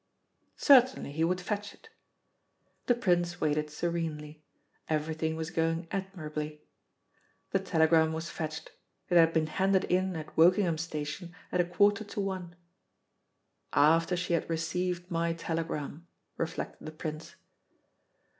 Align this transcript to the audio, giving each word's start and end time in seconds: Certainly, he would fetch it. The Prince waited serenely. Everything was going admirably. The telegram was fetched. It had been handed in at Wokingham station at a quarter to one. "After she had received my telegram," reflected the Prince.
Certainly, 0.57 1.11
he 1.11 1.23
would 1.23 1.39
fetch 1.39 1.75
it. 1.75 1.89
The 2.87 2.95
Prince 2.95 3.39
waited 3.39 3.69
serenely. 3.69 4.43
Everything 4.89 5.35
was 5.35 5.51
going 5.51 5.87
admirably. 5.91 6.63
The 7.51 7.59
telegram 7.59 8.11
was 8.11 8.27
fetched. 8.27 8.71
It 9.09 9.17
had 9.17 9.31
been 9.31 9.45
handed 9.45 9.83
in 9.83 10.15
at 10.15 10.35
Wokingham 10.35 10.79
station 10.79 11.35
at 11.51 11.61
a 11.61 11.65
quarter 11.65 12.03
to 12.03 12.19
one. 12.19 12.55
"After 13.73 14.17
she 14.17 14.33
had 14.33 14.49
received 14.49 15.11
my 15.11 15.33
telegram," 15.33 16.07
reflected 16.35 16.85
the 16.87 16.91
Prince. 16.93 17.35